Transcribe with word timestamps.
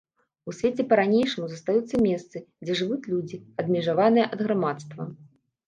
У 0.51 0.53
свеце 0.59 0.85
па-ранейшаму 0.93 1.49
застаюцца 1.51 1.95
месцы, 2.07 2.43
дзе 2.67 2.79
жывуць 2.81 2.99
людзі, 3.13 3.37
адмежаваныя 3.63 4.25
ад 4.33 4.39
грамадства. 4.51 5.01